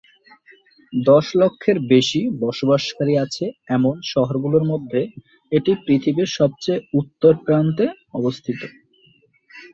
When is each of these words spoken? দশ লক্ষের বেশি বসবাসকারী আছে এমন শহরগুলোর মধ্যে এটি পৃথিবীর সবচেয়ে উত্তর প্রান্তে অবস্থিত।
দশ 0.93 1.25
লক্ষের 1.41 1.77
বেশি 1.91 2.21
বসবাসকারী 2.41 3.13
আছে 3.25 3.45
এমন 3.69 3.95
শহরগুলোর 4.11 4.63
মধ্যে 4.71 5.01
এটি 5.51 5.71
পৃথিবীর 5.85 6.29
সবচেয়ে 6.37 6.83
উত্তর 6.99 7.33
প্রান্তে 7.45 7.85
অবস্থিত। 8.19 8.59